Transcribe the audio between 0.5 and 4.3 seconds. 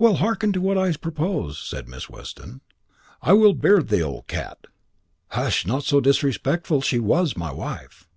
to what I propose," said Miss Weston. "I will beard the old